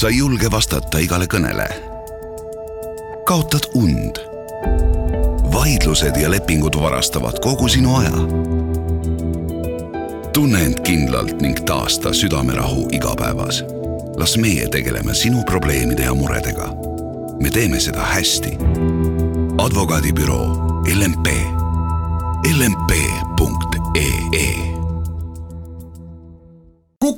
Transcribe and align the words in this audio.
sa 0.00 0.08
ei 0.08 0.16
julge 0.16 0.48
vastata 0.50 0.98
igale 0.98 1.26
kõnele. 1.28 1.66
kaotad 3.28 3.66
und. 3.74 4.20
vaidlused 5.52 6.16
ja 6.16 6.30
lepingud 6.30 6.76
varastavad 6.80 7.36
kogu 7.44 7.68
sinu 7.68 7.96
aja. 7.96 8.22
tunne 10.32 10.64
end 10.64 10.80
kindlalt 10.80 11.42
ning 11.42 11.60
taasta 11.66 12.12
südamerahu 12.12 12.88
igapäevas. 12.92 13.64
las 14.16 14.36
meie 14.36 14.68
tegeleme 14.68 15.14
sinu 15.14 15.44
probleemide 15.44 16.02
ja 16.02 16.14
muredega. 16.14 16.72
me 17.42 17.50
teeme 17.50 17.80
seda 17.80 18.00
hästi. 18.00 18.56
advokaadibüroo 19.58 20.46
LMP, 20.96 21.28
lmp.ee 22.56 24.69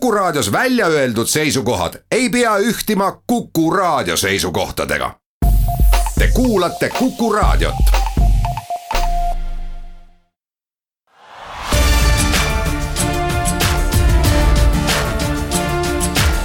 Kuku 0.02 0.14
Raadios 0.14 0.52
välja 0.52 0.86
öeldud 0.86 1.26
seisukohad 1.26 1.94
ei 2.10 2.28
pea 2.28 2.56
ühtima 2.56 3.22
Kuku 3.26 3.70
Raadio 3.70 4.16
seisukohtadega. 4.16 5.14
Te 6.18 6.28
kuulate 6.34 6.88
Kuku 6.98 7.32
Raadiot. 7.32 7.74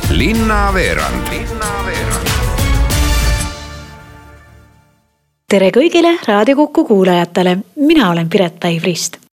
linnaveerand 0.09 1.27
tere 5.49 5.69
kõigile 5.69 6.19
Raadio 6.27 6.55
Kuku 6.55 6.85
kuulajatele, 6.85 7.57
mina 7.75 8.09
olen 8.09 8.29
Piret 8.29 8.59
Päiv-Rist 8.59 9.26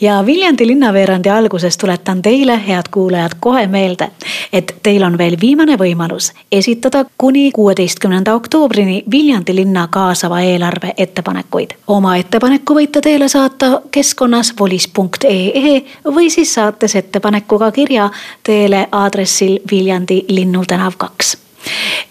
ja 0.00 0.26
Viljandi 0.26 0.66
linnaveerandi 0.66 1.30
alguses 1.30 1.78
tuletan 1.78 2.22
teile, 2.22 2.60
head 2.68 2.82
kuulajad, 2.90 3.30
kohe 3.40 3.66
meelde, 3.66 4.08
et 4.52 4.76
teil 4.82 5.02
on 5.02 5.18
veel 5.18 5.36
viimane 5.40 5.76
võimalus 5.78 6.32
esitada 6.52 7.04
kuni 7.18 7.52
kuueteistkümnenda 7.52 8.34
oktoobrini 8.34 9.04
Viljandi 9.10 9.54
linna 9.54 9.88
kaasava 9.90 10.40
eelarve 10.40 10.94
ettepanekuid. 10.96 11.70
oma 11.86 12.16
ettepaneku 12.16 12.74
võite 12.74 13.00
teele 13.00 13.28
saata 13.28 13.80
keskkonnas 13.90 14.54
volis.ee 14.60 15.84
või 16.04 16.30
siis 16.30 16.54
saates 16.54 16.96
ettepanekuga 16.96 17.72
kirja 17.72 18.10
teele 18.42 18.88
aadressil 18.92 19.58
Viljandi 19.70 20.24
Linnu 20.28 20.64
tänav 20.64 20.92
kaks 20.98 21.36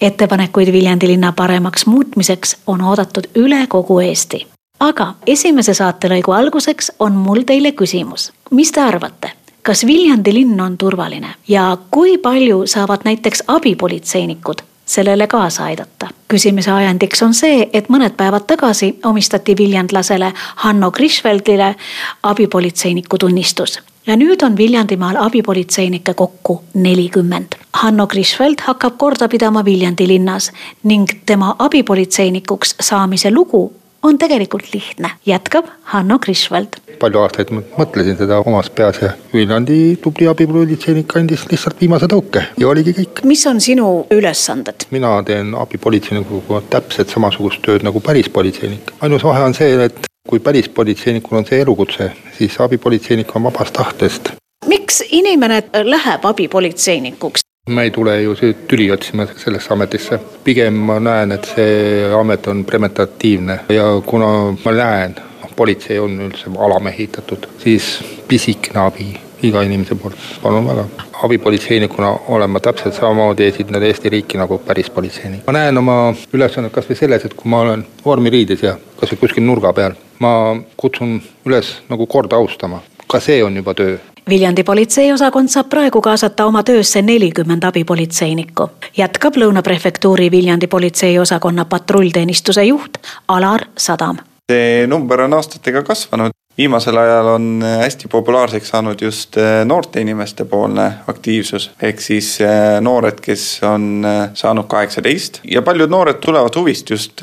ettepanekuid 0.02 0.72
Viljandi 0.72 1.08
linna 1.08 1.31
paremaks 1.31 1.86
muutmiseks 1.86 2.58
on 2.68 2.81
oodatud 2.81 3.30
üle 3.36 3.68
kogu 3.68 4.00
Eesti 4.00 4.48
aga 4.84 5.14
esimese 5.28 5.73
saatelõigu 5.78 6.34
alguseks 6.36 6.92
on 7.00 7.16
mul 7.16 7.45
teile 7.48 7.72
küsimus. 7.72 8.31
mis 8.52 8.72
te 8.72 8.81
arvate, 8.81 9.31
kas 9.62 9.86
Viljandi 9.88 10.34
linn 10.34 10.62
on 10.62 10.78
turvaline 10.78 11.36
ja 11.48 11.78
kui 11.92 12.17
palju 12.17 12.67
saavad 12.67 13.06
näiteks 13.06 13.44
abipolitseinikud 13.48 14.64
sellele 14.86 15.28
kaasa 15.28 15.64
aidata. 15.64 16.09
küsimuse 16.28 16.72
ajendiks 16.72 17.23
on 17.23 17.34
see, 17.34 17.70
et 17.73 17.90
mõned 17.90 18.17
päevad 18.17 18.48
tagasi 18.48 19.00
omistati 19.06 19.56
viljandlasele 19.58 20.34
Hanno 20.56 20.92
Krischfeldile 20.92 21.75
abipolitseiniku 22.23 23.18
tunnistus 23.18 23.80
ja 24.08 24.16
nüüd 24.16 24.44
on 24.44 24.58
Viljandimaal 24.58 25.16
abipolitseinikke 25.20 26.14
kokku 26.14 26.64
nelikümmend. 26.73 27.56
Hanno 27.73 28.08
Krischfeld 28.08 28.59
hakkab 28.68 28.97
korda 28.97 29.30
pidama 29.30 29.66
Viljandi 29.66 30.08
linnas 30.08 30.52
ning 30.84 31.08
tema 31.25 31.56
abipolitseinikuks 31.59 32.75
saamise 32.80 33.31
lugu 33.31 33.72
on 34.04 34.18
tegelikult 34.18 34.73
lihtne, 34.73 35.09
jätkab 35.26 35.66
Hanno 35.84 36.20
Krischvald. 36.20 36.80
palju 37.00 37.20
aastaid 37.20 37.52
mõtlesin 37.54 38.18
seda 38.20 38.40
omas 38.46 38.70
peas 38.70 39.00
ja 39.02 39.12
Viljandi 39.34 39.98
tubli 40.04 40.28
abipolitseinik 40.28 41.16
andis 41.18 41.46
lihtsalt 41.52 41.82
viimase 41.82 42.08
tõuke 42.12 42.44
ja 42.58 42.68
oligi 42.68 42.96
kõik. 43.00 43.24
mis 43.24 43.46
on 43.48 43.62
sinu 43.62 44.06
ülesanded? 44.12 44.88
mina 44.92 45.16
teen 45.24 45.56
abipolitseinikuga 45.56 46.62
täpselt 46.70 47.09
samasugust 47.09 47.62
tööd 47.62 47.84
nagu 47.84 48.00
päris 48.00 48.30
politseinik. 48.30 48.92
ainus 49.02 49.24
vahe 49.24 49.44
on 49.44 49.54
see, 49.54 49.86
et 49.86 50.08
kui 50.30 50.40
päris 50.40 50.70
politseinikul 50.70 51.38
on 51.38 51.46
see 51.46 51.62
elukutse, 51.62 52.12
siis 52.38 52.59
abipolitseinik 52.59 53.35
on 53.35 53.44
vabast 53.44 53.74
tahtest. 53.74 54.34
miks 54.68 55.03
inimene 55.12 55.64
läheb 55.84 56.25
abipolitseinikuks? 56.25 57.43
Ma 57.69 57.81
ei 57.84 57.91
tule 57.91 58.22
ju 58.22 58.35
tüli 58.68 58.91
otsima 58.91 59.25
sellesse 59.35 59.74
ametisse, 59.74 60.19
pigem 60.44 60.75
ma 60.84 60.97
näen, 61.00 61.31
et 61.31 61.46
see 61.47 62.09
amet 62.12 62.47
on 62.51 62.66
preventatiivne. 62.68 63.59
Ja 63.72 63.85
kuna 64.06 64.51
ma 64.66 64.74
näen, 64.75 65.16
politsei 65.56 66.00
on 66.00 66.18
üldse 66.25 66.52
alamehitatud, 66.59 67.47
siis 67.63 67.88
pisikene 68.28 68.84
abi 68.84 69.07
iga 69.47 69.63
inimese 69.63 69.96
poolt, 69.96 70.19
palun 70.44 70.68
väga. 70.68 70.85
abipolitseinikuna 71.23 72.09
olen 72.28 72.50
ma 72.50 72.59
täpselt 72.59 72.96
samamoodi 72.96 73.46
esindanud 73.47 73.84
Eesti 73.88 74.09
riiki 74.09 74.38
nagu 74.38 74.57
päris 74.57 74.90
politseinik. 74.90 75.47
ma 75.47 75.53
näen 75.53 75.78
oma 75.78 76.13
ülesannet 76.34 76.72
kas 76.72 76.90
või 76.90 77.00
selles, 77.00 77.25
et 77.25 77.34
kui 77.34 77.52
ma 77.52 77.62
olen 77.62 77.85
vormiriides 78.06 78.63
ja 78.63 78.78
kas 79.00 79.12
või 79.13 79.23
kuskil 79.23 79.47
nurga 79.47 79.73
peal, 79.73 79.96
ma 80.19 80.57
kutsun 80.78 81.22
üles 81.46 81.78
nagu 81.90 82.07
korda 82.07 82.35
austama, 82.35 82.81
ka 83.07 83.19
see 83.19 83.44
on 83.44 83.56
juba 83.56 83.73
töö 83.73 84.00
Viljandi 84.29 84.63
politseiosakond 84.63 85.51
saab 85.51 85.67
praegu 85.69 86.01
kaasata 86.01 86.45
oma 86.45 86.63
töösse 86.63 87.01
nelikümmend 87.01 87.63
abipolitseinikku. 87.63 88.69
jätkab 88.97 89.35
Lõuna 89.35 89.61
prefektuuri 89.61 90.31
Viljandi 90.31 90.67
politseiosakonna 90.67 91.66
patrullteenistuse 91.66 92.63
juht 92.63 92.97
Alar 93.28 93.66
Sadam. 93.78 94.17
See 94.53 94.88
number 94.88 95.25
on 95.25 95.34
aastatega 95.40 95.84
kasvanud, 95.88 96.34
viimasel 96.58 96.97
ajal 96.97 97.28
on 97.28 97.46
äh, 97.66 97.78
hästi 97.80 98.08
populaarseks 98.08 98.69
saanud 98.69 99.02
just 99.02 99.38
äh, 99.38 99.66
noorte 99.66 100.02
inimeste 100.02 100.46
poolne 100.46 100.86
aktiivsus, 101.08 101.72
ehk 101.81 102.02
siis 102.02 102.36
äh, 102.41 102.81
noored, 102.81 103.22
kes 103.22 103.46
on 103.66 104.06
saanud 104.34 104.68
kaheksateist. 104.69 105.40
Ja 105.50 105.62
paljud 105.62 105.90
noored 105.90 106.22
tulevad 106.22 106.56
huvist 106.56 106.90
just 106.90 107.22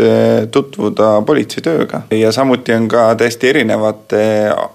tutvuda 0.51 1.11
politsei 1.27 1.63
tööga 1.63 2.03
ja 2.15 2.33
samuti 2.33 2.75
on 2.75 2.89
ka 2.91 3.11
täiesti 3.19 3.51
erinevate 3.51 4.23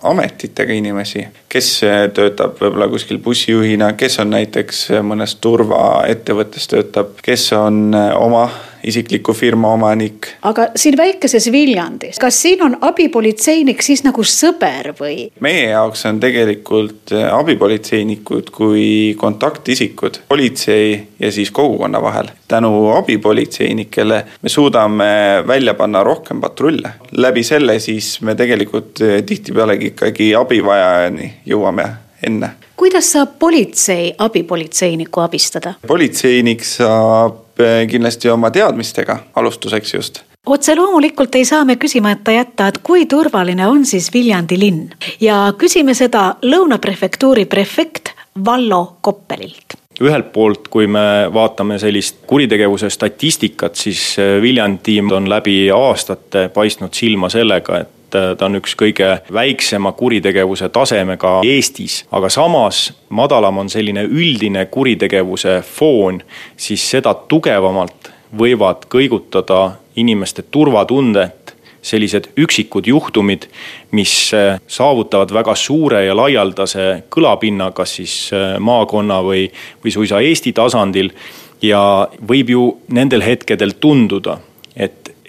ametitega 0.03 0.73
inimesi, 0.73 1.25
kes 1.49 1.71
töötab 2.15 2.59
võib-olla 2.61 2.87
kuskil 2.91 3.19
bussijuhina, 3.23 3.93
kes 3.99 4.19
on 4.23 4.31
näiteks 4.35 4.85
mõnes 5.03 5.35
turvaettevõttes 5.43 6.69
töötab, 6.71 7.17
kes 7.25 7.51
on 7.57 7.95
oma 7.95 8.47
isikliku 8.85 9.33
firma 9.33 9.73
omanik. 9.73 10.27
aga 10.41 10.67
siin 10.75 10.97
väikeses 10.97 11.51
Viljandis, 11.51 12.19
kas 12.19 12.41
siin 12.41 12.63
on 12.63 12.77
abipolitseinik 12.81 13.81
siis 13.81 14.03
nagu 14.05 14.23
sõber 14.23 14.91
või? 14.99 15.29
meie 15.45 15.69
jaoks 15.71 16.05
on 16.09 16.19
tegelikult 16.23 17.13
äh, 17.15 17.27
abipolitseinikud 17.33 18.51
kui 18.55 18.87
kontaktisikud 19.17 20.21
politsei 20.29 20.99
ja 21.19 21.31
siis 21.31 21.51
kogukonna 21.51 22.01
vahel. 22.01 22.29
tänu 22.47 22.71
abipolitseinikele 22.97 24.25
me 24.41 24.49
suudame 24.49 25.43
välja 25.47 25.73
panna 25.73 26.03
rohkem 26.03 26.41
patrulle. 26.41 26.89
läbi 27.11 27.43
selle 27.43 27.79
siis 27.79 28.21
me 28.21 28.35
tegelikult 28.35 29.01
äh, 29.01 29.23
tihtipealegi 29.25 29.93
ikkagi 29.93 30.35
abivajajani 30.35 31.33
jõuame 31.45 31.89
enne. 32.23 32.49
kuidas 32.77 33.11
saab 33.11 33.39
politsei 33.39 34.13
abipolitseinikku 34.17 35.25
abistada? 35.25 35.73
politseinik 35.87 36.63
saab 36.63 37.44
Eh, 37.44 37.44
kindlasti 37.89 38.29
oma 38.29 38.51
teadmistega 38.51 39.19
alustuseks 39.35 39.93
just. 39.93 40.21
Otse 40.45 40.75
loomulikult 40.75 41.35
ei 41.35 41.45
saa 41.45 41.65
me 41.65 41.75
küsimata 41.81 42.31
jätta, 42.35 42.67
et 42.67 42.77
kui 42.83 43.05
turvaline 43.09 43.65
on 43.67 43.85
siis 43.85 44.11
Viljandi 44.13 44.59
linn. 44.59 44.91
Ja 45.21 45.53
küsime 45.57 45.95
seda 45.97 46.35
Lõuna 46.45 46.77
prefektuuri 46.77 47.47
prefekt 47.49 48.13
Vallo 48.45 48.97
Koppelilt. 49.01 49.79
Ühelt 50.03 50.33
poolt, 50.35 50.67
kui 50.67 50.89
me 50.91 51.31
vaatame 51.33 51.79
sellist 51.79 52.25
kuritegevuse 52.27 52.89
statistikat, 52.91 53.75
siis 53.79 54.01
eh, 54.19 54.35
Viljandi 54.43 54.99
on 55.15 55.29
läbi 55.31 55.69
aastate 55.71 56.49
paistnud 56.53 56.93
silma 56.93 57.29
sellega, 57.31 57.79
et 57.79 57.94
et 58.05 58.37
ta 58.37 58.45
on 58.45 58.59
üks 58.59 58.75
kõige 58.77 59.09
väiksema 59.33 59.91
kuritegevuse 59.97 60.69
tasemega 60.69 61.39
Eestis, 61.45 62.03
aga 62.11 62.29
samas 62.29 62.87
madalam 63.09 63.63
on 63.63 63.69
selline 63.69 64.05
üldine 64.05 64.65
kuritegevuse 64.71 65.61
foon, 65.65 66.21
siis 66.57 66.85
seda 66.95 67.13
tugevamalt 67.27 68.11
võivad 68.37 68.87
kõigutada 68.91 69.77
inimeste 69.95 70.45
turvatundet 70.51 71.55
sellised 71.85 72.31
üksikud 72.41 72.87
juhtumid, 72.89 73.45
mis 73.93 74.31
saavutavad 74.67 75.29
väga 75.33 75.53
suure 75.55 76.01
ja 76.07 76.15
laialdase 76.17 77.03
kõlapinna, 77.13 77.69
kas 77.77 77.97
siis 77.99 78.15
maakonna 78.59 79.19
või, 79.21 79.45
või 79.83 79.93
suisa 79.93 80.21
Eesti 80.21 80.53
tasandil. 80.53 81.13
ja 81.61 82.07
võib 82.27 82.49
ju 82.49 82.63
nendel 82.93 83.21
hetkedel 83.21 83.77
tunduda, 83.79 84.37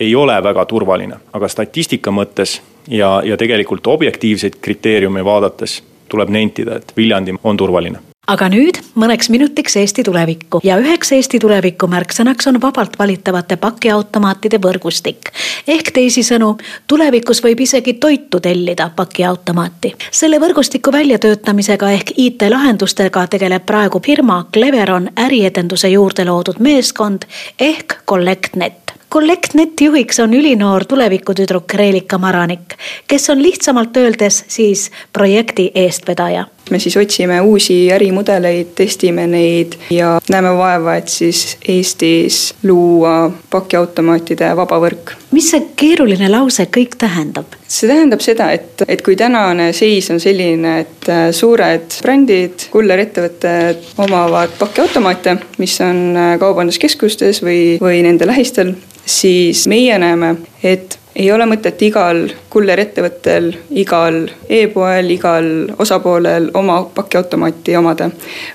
ei 0.00 0.14
ole 0.14 0.42
väga 0.42 0.64
turvaline, 0.64 1.20
aga 1.32 1.48
statistika 1.48 2.10
mõttes 2.10 2.60
ja, 2.88 3.20
ja 3.24 3.36
tegelikult 3.36 3.86
objektiivseid 3.86 4.60
kriteeriume 4.60 5.24
vaadates 5.24 5.82
tuleb 6.08 6.28
nentida, 6.30 6.76
et 6.76 6.92
Viljandi 6.96 7.34
on 7.42 7.56
turvaline 7.56 8.02
aga 8.26 8.48
nüüd 8.50 8.78
mõneks 8.98 9.28
minutiks 9.30 9.76
Eesti 9.78 10.02
tulevikku 10.06 10.60
ja 10.66 10.78
üheks 10.82 11.12
Eesti 11.14 11.38
tuleviku 11.42 11.86
märksõnaks 11.90 12.48
on 12.50 12.58
vabalt 12.62 12.98
valitavate 12.98 13.56
pakiautomaatide 13.62 14.58
võrgustik. 14.62 15.30
ehk 15.66 15.92
teisisõnu, 15.94 16.56
tulevikus 16.86 17.42
võib 17.44 17.60
isegi 17.60 17.94
toitu 17.94 18.40
tellida 18.40 18.90
pakiautomaati. 18.96 19.94
selle 20.10 20.40
võrgustiku 20.40 20.92
väljatöötamisega 20.92 21.90
ehk 21.90 22.10
IT-lahendustega 22.16 23.26
tegeleb 23.26 23.66
praegu 23.66 24.00
firma 24.04 24.44
Cleveron 24.52 25.08
äriedenduse 25.16 25.88
juurde 25.88 26.24
loodud 26.24 26.58
meeskond 26.58 27.26
ehk 27.58 28.02
CollectNet 28.06 28.85
CollectNeti 29.12 29.84
juhiks 29.84 30.20
on 30.20 30.34
ülinoor 30.34 30.84
tulevikutüdruk 30.84 31.74
Reelika 31.74 32.18
Maranik, 32.18 32.74
kes 33.08 33.30
on 33.30 33.42
lihtsamalt 33.42 33.96
öeldes 33.96 34.44
siis 34.48 34.90
projekti 35.12 35.70
eestvedaja 35.74 36.46
me 36.70 36.78
siis 36.78 36.96
otsime 36.96 37.40
uusi 37.40 37.92
ärimudeleid, 37.92 38.66
testime 38.74 39.26
neid 39.26 39.76
ja 39.90 40.18
näeme 40.28 40.50
vaeva, 40.56 40.96
et 40.96 41.08
siis 41.08 41.58
Eestis 41.68 42.54
luua 42.62 43.30
pakiautomaatide 43.50 44.50
vaba 44.56 44.80
võrk. 44.82 45.14
Mis 45.36 45.50
see 45.52 45.62
keeruline 45.76 46.30
lause 46.32 46.66
kõik 46.72 46.96
tähendab? 47.00 47.56
see 47.68 47.88
tähendab 47.90 48.22
seda, 48.24 48.48
et, 48.56 48.84
et 48.88 49.02
kui 49.04 49.16
tänane 49.18 49.70
seis 49.76 50.08
on 50.14 50.20
selline, 50.22 50.76
et 50.84 51.08
äh, 51.12 51.28
suured 51.36 51.98
brändid, 52.02 52.68
kullerettevõtted 52.72 53.96
omavad 54.06 54.54
pakiautomaate, 54.60 55.36
mis 55.62 55.78
on 55.84 56.04
äh, 56.16 56.34
kaubanduskeskustes 56.42 57.42
või, 57.44 57.76
või 57.82 58.00
nende 58.06 58.28
lähistel, 58.28 58.74
siis 59.06 59.66
meie 59.70 59.98
näeme, 60.02 60.36
et 60.62 60.98
ei 61.16 61.30
ole 61.32 61.46
mõtet 61.48 61.80
igal 61.86 62.26
kullerettevõttel, 62.52 63.50
igal 63.80 64.26
e-poel, 64.52 65.08
igal 65.14 65.46
osapoolel 65.80 66.50
oma 66.54 66.82
pakiautomaati 66.94 67.76
omada, 67.78 68.10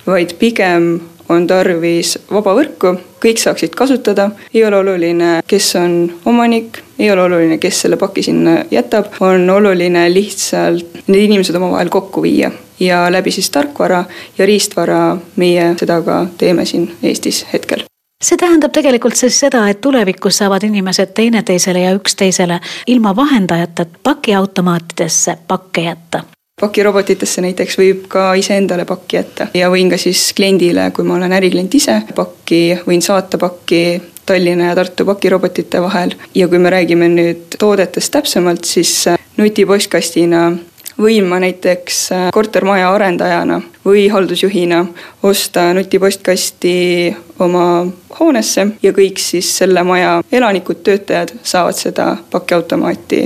vaid 0.06 0.36
pigem 0.40 0.94
on 1.32 1.48
tarvis 1.48 2.18
vaba 2.32 2.54
võrku, 2.58 2.96
kõik 3.24 3.40
saaksid 3.42 3.76
kasutada, 3.78 4.30
ei 4.54 4.66
ole 4.68 4.82
oluline, 4.82 5.34
kes 5.48 5.76
on 5.80 5.96
omanik, 6.26 6.82
ei 7.00 7.12
ole 7.12 7.24
oluline, 7.28 7.58
kes 7.62 7.84
selle 7.86 7.98
paki 8.02 8.24
sinna 8.26 8.58
jätab, 8.72 9.14
on 9.20 9.50
oluline 9.50 10.08
lihtsalt 10.14 11.08
need 11.08 11.30
inimesed 11.30 11.56
omavahel 11.56 11.90
kokku 11.90 12.24
viia 12.26 12.52
ja 12.82 13.06
läbi 13.12 13.32
siis 13.32 13.50
tarkvara 13.50 14.04
ja 14.38 14.46
riistvara 14.46 15.18
meie 15.36 15.74
seda 15.80 16.02
ka 16.02 16.26
teeme 16.38 16.66
siin 16.66 16.92
Eestis 17.04 17.46
hetkel. 17.54 17.86
See 18.22 18.38
tähendab 18.38 18.74
tegelikult 18.74 19.18
siis 19.18 19.40
seda, 19.40 19.64
et 19.70 19.82
tulevikus 19.82 20.38
saavad 20.38 20.64
inimesed 20.64 21.16
teineteisele 21.18 21.82
ja 21.88 21.96
üksteisele 21.98 22.60
ilma 22.88 23.16
vahendajata 23.16 23.86
pakiautomaatidesse 24.04 25.38
pakke 25.48 25.82
jätta 25.82 26.24
pakirobotitesse 26.62 27.42
näiteks 27.44 27.78
võib 27.80 28.08
ka 28.12 28.32
iseendale 28.40 28.86
pakki 28.86 29.20
jätta 29.20 29.48
ja 29.58 29.70
võin 29.74 29.92
ka 29.92 30.00
siis 30.02 30.30
kliendile, 30.38 30.90
kui 30.96 31.08
ma 31.08 31.18
olen 31.18 31.34
äriklient 31.38 31.76
ise, 31.76 32.02
pakki, 32.16 32.64
võin 32.88 33.04
saata 33.04 33.42
pakki 33.42 33.84
Tallinna 34.26 34.70
ja 34.70 34.76
Tartu 34.78 35.06
pakirobotite 35.06 35.82
vahel. 35.82 36.14
ja 36.36 36.48
kui 36.48 36.60
me 36.60 36.70
räägime 36.70 37.10
nüüd 37.10 37.58
toodetest 37.60 38.14
täpsemalt, 38.14 38.66
siis 38.66 39.10
nutipostkastina 39.38 40.52
võin 41.02 41.26
ma 41.28 41.40
näiteks 41.42 42.00
äh, 42.12 42.28
kortermaja 42.34 42.92
arendajana 42.94 43.62
või 43.86 44.08
haldusjuhina 44.12 44.86
osta 45.24 45.72
nutipostkasti 45.74 46.76
oma 47.40 47.66
hoonesse 48.20 48.68
ja 48.84 48.94
kõik 48.94 49.20
siis 49.22 49.50
selle 49.58 49.84
maja 49.84 50.20
elanikud, 50.32 50.84
töötajad 50.84 51.34
saavad 51.44 51.78
seda 51.80 52.16
pakiautomaati 52.32 53.24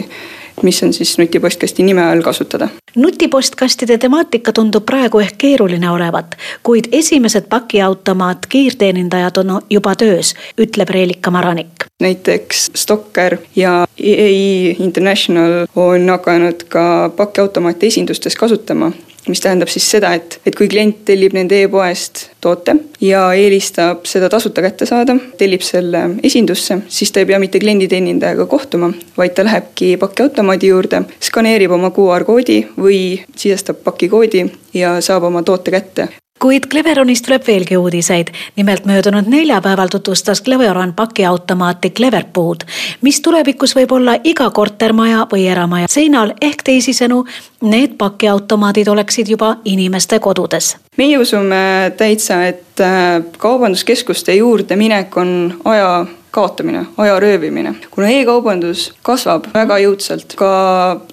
mis 0.61 0.83
on 0.83 0.93
siis 0.93 1.17
nutipostkasti 1.17 1.83
nime 1.83 2.03
all 2.03 2.21
kasutada. 2.21 2.67
nutipostkastide 2.95 3.97
temaatika 3.97 4.51
tundub 4.51 4.85
praegu 4.85 5.19
ehk 5.19 5.37
keeruline 5.37 5.89
olevat, 5.89 6.35
kuid 6.63 6.85
esimesed 6.91 7.49
pakiautomaat 7.49 8.45
kiirteenindajad 8.49 9.37
on 9.37 9.61
juba 9.69 9.95
töös, 9.95 10.35
ütleb 10.61 10.89
Reelika 10.89 11.31
Maranik. 11.31 11.85
Näiteks 11.99 12.71
Stocker 12.75 13.37
ja 13.55 13.87
EI 13.97 14.75
International 14.79 15.67
on 15.75 16.09
hakanud 16.09 16.63
ka 16.69 17.11
pakiautomaate 17.17 17.87
esindustes 17.87 18.35
kasutama 18.35 18.91
mis 19.27 19.41
tähendab 19.41 19.67
siis 19.67 19.85
seda, 19.91 20.13
et, 20.13 20.39
et 20.45 20.55
kui 20.55 20.67
klient 20.69 20.99
tellib 21.05 21.33
nende 21.33 21.57
e-poest 21.63 22.27
toote 22.43 22.75
ja 23.01 23.23
eelistab 23.33 24.05
seda 24.09 24.29
tasuta 24.29 24.61
kätte 24.65 24.85
saada, 24.85 25.15
tellib 25.39 25.63
selle 25.65 26.03
esindusse, 26.23 26.77
siis 26.87 27.11
ta 27.11 27.23
ei 27.23 27.29
pea 27.29 27.39
mitte 27.41 27.59
klienditeenindajaga 27.63 28.45
kohtuma, 28.51 28.91
vaid 29.17 29.33
ta 29.37 29.45
lähebki 29.47 29.95
pakiautomaadi 30.01 30.69
juurde, 30.69 31.01
skaneerib 31.29 31.73
oma 31.73 31.91
QR 31.95 32.27
koodi 32.27 32.61
või 32.77 32.99
sisestab 33.35 33.81
pakikoodi 33.87 34.45
ja 34.77 34.99
saab 35.01 35.25
oma 35.31 35.43
toote 35.43 35.73
kätte 35.73 36.09
kuid 36.39 36.63
Cleveronist 36.71 37.25
tuleb 37.25 37.47
veelgi 37.47 37.77
uudiseid. 37.77 38.27
nimelt 38.55 38.85
möödunud 38.85 39.23
neljapäeval 39.27 39.87
tutvustas 39.87 40.43
Cleveron 40.43 40.93
pakiautomaati 40.93 41.89
Cleverfood, 41.89 42.57
mis 43.01 43.21
tulevikus 43.21 43.75
võib 43.75 43.91
olla 43.91 44.17
iga 44.23 44.49
kortermaja 44.49 45.27
või 45.33 45.47
eramaja 45.47 45.87
seinal 45.87 46.33
ehk 46.41 46.63
teisisõnu, 46.63 47.25
need 47.61 47.95
pakiautomaadid 47.97 48.87
oleksid 48.87 49.27
juba 49.27 49.55
inimeste 49.65 50.19
kodudes. 50.19 50.77
meie 50.97 51.17
usume 51.17 51.91
täitsa, 51.97 52.45
et 52.47 52.79
äh, 52.79 53.23
kaubanduskeskuste 53.37 54.33
juurde 54.35 54.75
minek 54.75 55.17
on 55.17 55.59
aja 55.65 56.05
kaotamine, 56.35 56.85
aja 56.97 57.19
röövimine. 57.19 57.75
kuna 57.91 58.09
e-kaubandus 58.11 58.89
kasvab 59.07 59.47
väga 59.53 59.77
jõudsalt, 59.85 60.35
ka 60.35 60.51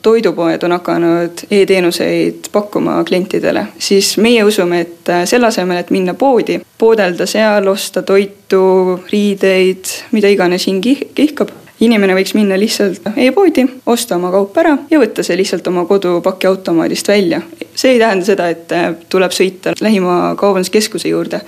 toidupoed 0.02 0.66
on 0.66 0.74
hakanud 0.74 1.44
e-teenuseid 1.50 2.50
pakkuma 2.52 2.98
klientidele, 3.06 3.66
siis 3.78 4.16
meie 4.18 4.42
usume, 4.44 4.80
et 4.80 5.12
selle 5.30 5.46
asemel, 5.46 5.78
et 5.78 5.94
minna 5.94 6.14
poodi, 6.18 6.58
poodelda 6.78 7.26
seal, 7.30 7.68
osta 7.70 8.02
toitu, 8.02 8.62
riideid, 9.12 9.92
mida 10.10 10.30
iganes 10.32 10.66
hing 10.66 10.82
kihkab, 11.14 11.52
inimene 11.82 12.16
võiks 12.16 12.34
minna 12.34 12.58
lihtsalt 12.58 13.06
e-poodi, 13.16 13.64
osta 13.86 14.16
oma 14.18 14.30
kaup 14.34 14.58
ära 14.62 14.74
ja 14.90 15.00
võtta 15.02 15.24
see 15.26 15.38
lihtsalt 15.38 15.66
oma 15.70 15.84
kodupakiautomaadist 15.90 17.08
välja. 17.08 17.42
see 17.74 17.94
ei 17.94 18.02
tähenda 18.02 18.26
seda, 18.26 18.48
et 18.48 19.06
tuleb 19.08 19.32
sõita 19.34 19.74
lähima 19.80 20.34
kaubanduskeskuse 20.38 21.08
juurde, 21.08 21.40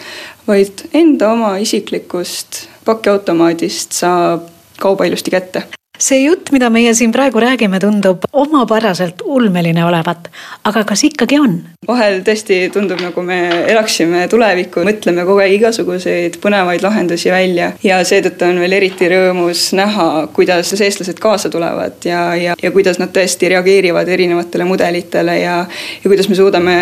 vaid 0.46 0.86
enda 0.94 1.32
oma 1.32 1.56
isiklikust 1.58 2.64
pakiautomaadist 2.84 3.96
saab 4.02 4.50
kauba 4.81 5.08
ilusti 5.08 5.31
kätte. 5.31 5.64
See 5.94 6.25
jutt, 6.25 6.50
mida 6.50 6.66
meie 6.75 6.90
siin 6.98 7.12
praegu 7.14 7.38
räägime, 7.38 7.78
tundub 7.78 8.25
omapäraselt 8.32 9.22
ulmeline 9.31 9.84
olevat, 9.86 10.26
aga 10.66 10.82
kas 10.88 11.04
ikkagi 11.06 11.38
on? 11.38 11.54
vahel 11.86 12.19
tõesti 12.26 12.56
tundub, 12.75 12.98
nagu 12.98 13.22
me 13.22 13.36
elaksime 13.70 14.25
tulevikku, 14.32 14.82
mõtleme 14.88 15.22
kogu 15.28 15.44
aeg 15.44 15.54
igasuguseid 15.60 16.40
põnevaid 16.42 16.82
lahendusi 16.82 17.31
välja. 17.31 17.70
Ja 17.84 18.00
seetõttu 18.02 18.48
on 18.48 18.58
veel 18.64 18.75
eriti 18.81 19.06
rõõmus 19.12 19.69
näha, 19.78 20.08
kuidas 20.34 20.72
eestlased 20.75 21.20
kaasa 21.22 21.52
tulevad 21.52 22.02
ja, 22.08 22.25
ja, 22.40 22.56
ja 22.60 22.72
kuidas 22.75 22.98
nad 22.98 23.14
tõesti 23.14 23.52
reageerivad 23.54 24.08
erinevatele 24.08 24.66
mudelitele 24.66 25.38
ja, 25.44 25.60
ja 26.02 26.10
kuidas 26.10 26.28
me 26.32 26.40
suudame 26.40 26.75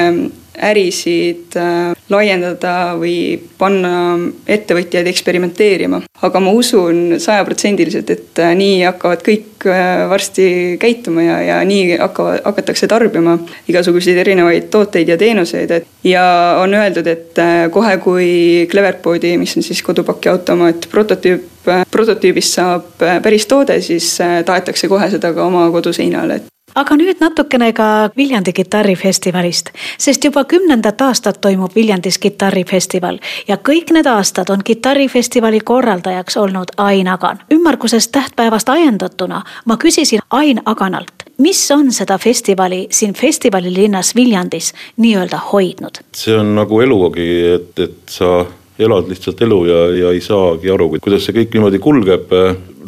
ärisid 0.60 1.56
äh, 1.56 1.93
laiendada 2.12 2.94
või 3.00 3.40
panna 3.58 4.19
ettevõtjaid 4.46 5.08
eksperimenteerima. 5.08 6.02
aga 6.22 6.40
ma 6.40 6.52
usun 6.54 7.16
sajaprotsendiliselt, 7.18 8.11
et 8.11 8.42
äh, 8.42 8.52
nii 8.59 8.82
hakkavad 8.85 9.25
kõik 9.26 9.66
äh, 9.66 10.04
varsti 10.11 10.47
käituma 10.80 11.25
ja, 11.25 11.40
ja 11.42 11.56
nii 11.64 11.97
hakkavad, 11.99 12.42
hakatakse 12.44 12.88
tarbima 12.90 13.38
igasuguseid 13.68 14.21
erinevaid 14.25 14.68
tooteid 14.71 15.09
ja 15.09 15.18
teenuseid, 15.18 15.71
et 15.71 15.88
ja 16.04 16.25
on 16.61 16.75
öeldud, 16.75 17.06
et 17.06 17.42
kohe, 17.73 17.97
kui 18.02 18.30
Cleverpoodi, 18.71 19.37
mis 19.40 19.56
on 19.56 19.66
siis 19.66 19.82
kodupakiautomaat, 19.82 20.88
prototüüp 20.92 21.49
prototüübist 21.62 22.56
saab 22.59 23.04
päris 23.23 23.47
toode, 23.47 23.76
siis 23.87 24.16
tahetakse 24.18 24.88
kohe 24.90 25.06
seda 25.12 25.30
ka 25.35 25.44
oma 25.47 25.68
koduseinale, 25.71 26.40
et 26.40 26.51
aga 26.75 26.97
nüüd 26.97 27.21
natukene 27.21 27.73
ka 27.76 27.87
Viljandi 28.17 28.52
kitarrifestivalist, 28.57 29.71
sest 29.99 30.25
juba 30.25 30.45
kümnendat 30.49 31.00
aastat 31.00 31.41
toimub 31.41 31.75
Viljandis 31.76 32.19
kitarrifestival 32.23 33.19
ja 33.49 33.57
kõik 33.57 33.93
need 33.93 34.09
aastad 34.09 34.50
on 34.50 34.64
kitarrifestivali 34.64 35.61
korraldajaks 35.61 36.37
olnud 36.37 36.75
Ain 36.76 37.09
Agan. 37.09 37.38
ümmargusest 37.52 38.12
tähtpäevast 38.12 38.69
ajendatuna 38.69 39.43
ma 39.64 39.76
küsisin 39.76 40.21
Ain 40.31 40.61
Aganalt, 40.64 41.29
mis 41.38 41.71
on 41.71 41.93
seda 41.93 42.19
festivali 42.19 42.87
siin 42.91 43.14
festivalilinnas 43.14 44.17
Viljandis 44.17 44.73
nii-öelda 44.97 45.38
hoidnud? 45.52 46.02
see 46.17 46.37
on 46.38 46.55
nagu 46.55 46.81
elugi, 46.81 47.31
et, 47.55 47.79
et 47.79 48.11
sa 48.11 48.45
elad 48.79 49.09
lihtsalt 49.09 49.43
elu 49.43 49.64
ja, 49.67 49.81
ja 49.97 50.11
ei 50.11 50.21
saagi 50.21 50.71
aru, 50.71 50.88
kuidas 51.00 51.26
see 51.26 51.37
kõik 51.37 51.55
niimoodi 51.55 51.79
kulgeb, 51.79 52.33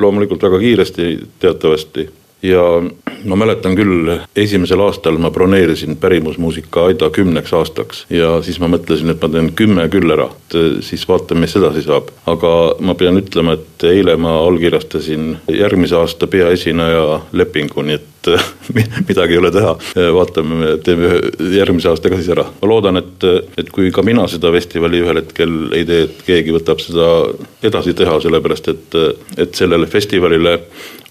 loomulikult 0.01 0.43
väga 0.43 0.59
kiiresti 0.59 1.09
teatavasti 1.41 2.09
ja 2.45 2.65
ma 3.25 3.37
mäletan 3.37 3.77
küll, 3.79 4.11
esimesel 4.37 4.83
aastal 4.85 5.19
ma 5.19 5.31
broneerisin 5.31 5.97
pärimusmuusika 6.01 6.85
Aida 6.89 7.11
kümneks 7.11 7.53
aastaks 7.57 8.05
ja 8.11 8.37
siis 8.43 8.61
ma 8.61 8.69
mõtlesin, 8.71 9.11
et 9.13 9.23
ma 9.23 9.31
teen 9.33 9.53
kümme 9.57 9.87
küll 9.93 10.15
ära, 10.15 10.29
et 10.33 10.59
eh, 10.59 10.71
siis 10.87 11.07
vaatame, 11.09 11.45
mis 11.45 11.57
edasi 11.59 11.85
saab. 11.87 12.11
aga 12.27 12.55
ma 12.81 12.95
pean 12.99 13.21
ütlema, 13.21 13.59
et 13.59 13.87
eile 13.89 14.17
ma 14.17 14.39
allkirjastasin 14.47 15.37
järgmise 15.53 15.97
aasta 16.01 16.27
peaesineja 16.31 17.21
lepingu, 17.33 17.83
nii 17.83 18.01
et 18.01 18.11
et 18.33 19.09
midagi 19.09 19.37
ei 19.37 19.41
ole 19.43 19.51
teha. 19.55 19.75
vaatame, 20.15 20.75
teeme 20.85 21.13
järgmise 21.55 21.91
aasta 21.91 22.11
ka 22.11 22.19
siis 22.21 22.33
ära. 22.35 22.47
ma 22.61 22.71
loodan, 22.71 23.01
et, 23.01 23.29
et 23.61 23.71
kui 23.75 23.93
ka 23.95 24.03
mina 24.07 24.27
seda 24.31 24.53
festivali 24.55 25.03
ühel 25.05 25.23
hetkel 25.23 25.57
ei 25.77 25.87
tee, 25.89 26.03
et 26.09 26.27
keegi 26.27 26.55
võtab 26.55 26.83
seda 26.83 27.09
edasi 27.65 27.95
teha, 27.97 28.19
sellepärast 28.25 28.71
et, 28.73 29.01
et 29.39 29.55
sellele 29.55 29.89
festivalile 29.91 30.59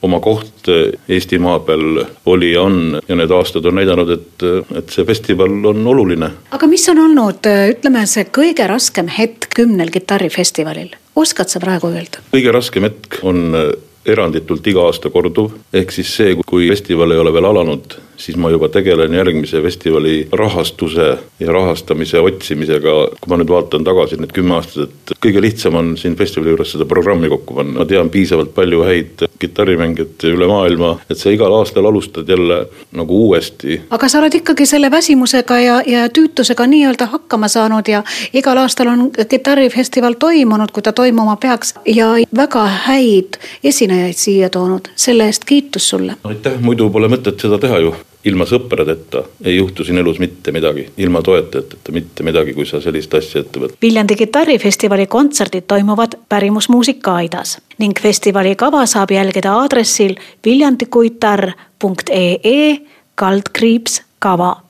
oma 0.03 0.19
koht 0.23 0.67
Eestimaa 1.09 1.59
peal 1.63 2.03
oli 2.31 2.51
ja 2.53 2.63
on 2.63 2.99
ja 3.07 3.15
need 3.15 3.31
aastad 3.31 3.65
on 3.65 3.77
näidanud, 3.79 4.11
et, 4.15 4.45
et 4.79 4.91
see 4.93 5.05
festival 5.07 5.53
on 5.71 5.87
oluline. 5.87 6.29
aga 6.55 6.67
mis 6.67 6.85
on 6.91 6.99
olnud, 7.05 7.47
ütleme, 7.75 8.05
see 8.09 8.27
kõige 8.35 8.67
raskem 8.69 9.11
hetk 9.11 9.51
kümnel 9.55 9.91
kitarrifestivalil, 9.93 10.93
oskad 11.15 11.51
sa 11.51 11.63
praegu 11.63 11.91
öelda? 11.93 12.23
kõige 12.33 12.55
raskem 12.55 12.89
hetk 12.89 13.19
on 13.23 13.57
eranditult 14.05 14.67
iga 14.67 14.87
aasta 14.87 15.09
korduv, 15.09 15.51
ehk 15.73 15.91
siis 15.95 16.15
see, 16.17 16.35
kui 16.45 16.67
festival 16.69 17.11
ei 17.11 17.21
ole 17.23 17.33
veel 17.33 17.49
alanud, 17.51 17.97
siis 18.17 18.37
ma 18.37 18.49
juba 18.53 18.69
tegelen 18.69 19.13
järgmise 19.13 19.61
festivali 19.61 20.27
rahastuse 20.31 21.17
ja 21.39 21.51
rahastamise 21.51 22.19
otsimisega. 22.19 22.93
kui 23.21 23.29
ma 23.29 23.37
nüüd 23.39 23.49
vaatan 23.49 23.83
tagasi 23.83 24.17
need 24.19 24.33
kümme 24.35 24.55
aastat, 24.57 24.91
et 25.11 25.17
kõige 25.23 25.41
lihtsam 25.41 25.75
on 25.79 25.93
siin 25.97 26.15
festivali 26.19 26.53
juures 26.53 26.71
seda 26.75 26.85
programmi 26.89 27.29
kokku 27.31 27.57
panna, 27.57 27.79
ma 27.79 27.85
tean 27.89 28.09
piisavalt 28.13 28.53
palju 28.55 28.83
häid 28.87 29.25
kitarrimängijaid 29.39 30.27
üle 30.31 30.47
maailma, 30.49 30.93
et 31.09 31.19
sa 31.19 31.33
igal 31.33 31.53
aastal 31.57 31.87
alustad 31.89 32.29
jälle 32.29 32.65
nagu 32.91 33.19
uuesti. 33.27 33.81
aga 33.89 34.09
sa 34.09 34.19
oled 34.21 34.39
ikkagi 34.39 34.65
selle 34.69 34.91
väsimusega 34.91 35.59
ja, 35.59 35.81
ja 35.87 36.07
tüütusega 36.09 36.67
nii-öelda 36.67 37.09
hakkama 37.15 37.47
saanud 37.47 37.87
ja 37.87 38.03
igal 38.33 38.57
aastal 38.57 38.93
on 38.93 39.09
kitarrifestival 39.29 40.17
toimunud, 40.19 40.71
kui 40.71 40.83
ta 40.83 40.93
toimuma 40.93 41.35
peaks 41.35 41.75
ja 41.85 42.13
väga 42.35 42.65
häid 42.87 43.39
esinejaid 43.63 44.17
siia 44.17 44.49
toonud, 44.49 44.89
selle 44.95 45.27
eest 45.31 45.45
kiitus 45.45 45.89
sulle. 45.89 46.15
aitäh, 46.23 46.59
muidu 46.61 46.89
pole 46.89 47.07
mõtet 47.11 47.39
seda 47.41 47.59
teha 47.59 47.79
ju 47.83 47.95
ilma 48.25 48.45
sõpradeta 48.47 49.23
ei 49.43 49.57
juhtu 49.57 49.83
siin 49.83 49.97
elus 49.97 50.19
mitte 50.19 50.51
midagi, 50.55 50.89
ilma 50.97 51.21
toetajateta 51.21 51.91
mitte 51.91 52.23
midagi, 52.23 52.53
kui 52.53 52.65
sa 52.65 52.81
sellist 52.81 53.13
asja 53.17 53.41
ette 53.43 53.59
võtad. 53.59 53.77
Viljandi 53.81 54.15
kitarrifestivali 54.19 55.07
kontserdid 55.11 55.63
toimuvad 55.67 56.13
Pärimusmuusika 56.29 57.15
aidas 57.23 57.57
ning 57.77 57.99
festivali 57.99 58.55
kava 58.55 58.85
saab 58.85 59.11
jälgida 59.11 59.53
aadressil 59.59 60.15
viljandikuitarr.ee 60.45 62.77
kaldkriips 63.15 64.01
kava. 64.19 64.61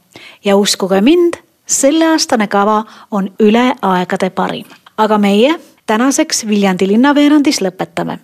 ja 0.46 0.56
uskuge 0.56 1.02
mind, 1.02 1.34
selleaastane 1.66 2.48
kava 2.48 2.84
on 3.12 3.30
üle 3.40 3.76
aegade 3.82 4.30
parim. 4.30 4.66
aga 4.98 5.18
meie 5.18 5.56
tänaseks 5.86 6.48
Viljandi 6.48 6.88
linnaveerandis 6.88 7.62
lõpetame 7.62 8.20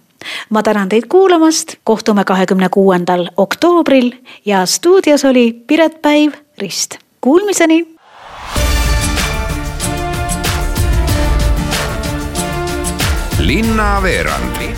ma 0.49 0.63
tänan 0.63 0.89
teid 0.89 1.03
kuulamast, 1.09 1.75
kohtume 1.83 2.23
kahekümne 2.23 2.69
kuuendal 2.69 3.27
oktoobril 3.37 4.11
ja 4.45 4.65
stuudios 4.65 5.25
oli 5.25 5.63
Piret 5.67 6.01
Päiv 6.01 6.31
Rist. 6.57 6.97
Kuulmiseni. 7.21 7.99
linnaveerand. 13.39 14.68